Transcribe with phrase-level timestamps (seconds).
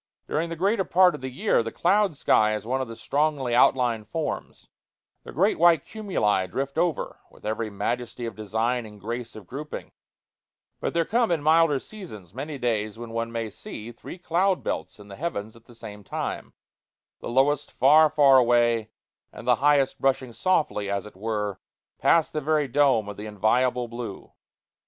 [0.27, 4.07] During the greater part of the year the cloud sky is one of strongly outlined
[4.09, 4.67] forms;
[5.23, 9.91] the great white cumuli drift over, with every majesty of design and grace of grouping;
[10.79, 14.99] but there come, in milder seasons, many days when one may see three cloud belts
[14.99, 16.53] in the heavens at the same time,
[17.19, 18.89] the lowest far, far away,
[19.31, 21.59] and the highest brushing softly, as it were,
[21.99, 24.33] past the very dome of the inviolable blue.